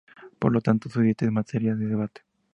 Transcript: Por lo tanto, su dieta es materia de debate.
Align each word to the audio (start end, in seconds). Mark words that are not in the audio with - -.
Por 0.39 0.51
lo 0.51 0.61
tanto, 0.61 0.89
su 0.89 1.01
dieta 1.01 1.25
es 1.25 1.31
materia 1.31 1.75
de 1.75 1.85
debate. 1.85 2.21